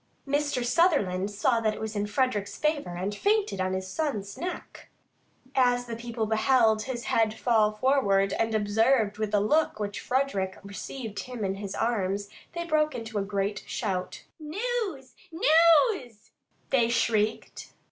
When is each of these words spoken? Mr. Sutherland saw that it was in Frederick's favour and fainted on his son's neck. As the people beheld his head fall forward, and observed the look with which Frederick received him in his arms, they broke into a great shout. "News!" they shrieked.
Mr. 0.27 0.65
Sutherland 0.65 1.29
saw 1.29 1.59
that 1.59 1.75
it 1.75 1.79
was 1.79 1.95
in 1.95 2.07
Frederick's 2.07 2.57
favour 2.57 2.95
and 2.95 3.13
fainted 3.13 3.61
on 3.61 3.73
his 3.73 3.87
son's 3.87 4.35
neck. 4.35 4.89
As 5.53 5.85
the 5.85 5.95
people 5.95 6.25
beheld 6.25 6.81
his 6.81 7.03
head 7.03 7.35
fall 7.35 7.73
forward, 7.73 8.33
and 8.33 8.55
observed 8.55 9.17
the 9.29 9.39
look 9.39 9.79
with 9.79 9.89
which 9.89 9.99
Frederick 9.99 10.57
received 10.63 11.19
him 11.19 11.45
in 11.45 11.53
his 11.53 11.75
arms, 11.75 12.29
they 12.53 12.65
broke 12.65 12.95
into 12.95 13.19
a 13.19 13.23
great 13.23 13.63
shout. 13.67 14.23
"News!" 14.39 15.13
they 16.71 16.89
shrieked. 16.89 17.71